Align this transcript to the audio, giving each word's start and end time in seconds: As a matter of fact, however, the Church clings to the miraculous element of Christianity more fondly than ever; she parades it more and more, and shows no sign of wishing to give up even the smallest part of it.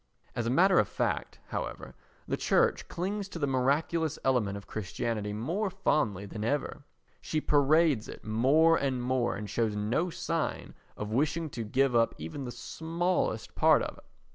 As 0.35 0.47
a 0.47 0.49
matter 0.49 0.79
of 0.79 0.87
fact, 0.87 1.37
however, 1.49 1.93
the 2.27 2.35
Church 2.35 2.87
clings 2.87 3.29
to 3.29 3.37
the 3.37 3.45
miraculous 3.45 4.17
element 4.23 4.57
of 4.57 4.65
Christianity 4.65 5.31
more 5.31 5.69
fondly 5.69 6.25
than 6.25 6.43
ever; 6.43 6.85
she 7.21 7.39
parades 7.39 8.09
it 8.09 8.25
more 8.25 8.77
and 8.77 9.03
more, 9.03 9.35
and 9.35 9.47
shows 9.47 9.75
no 9.75 10.09
sign 10.09 10.73
of 10.97 11.11
wishing 11.11 11.51
to 11.51 11.63
give 11.63 11.95
up 11.95 12.15
even 12.17 12.45
the 12.45 12.51
smallest 12.51 13.53
part 13.53 13.83
of 13.83 13.99
it. 13.99 14.05